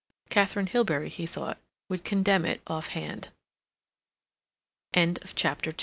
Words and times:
Katharine 0.31 0.65
Hilbery, 0.65 1.09
he 1.09 1.27
thought, 1.27 1.59
would 1.87 2.03
condemn 2.03 2.43
it 2.43 2.61
off 2.65 2.87
hand. 2.87 3.29
CHAPTER 4.95 5.69
III 5.69 5.73
De 5.73 5.79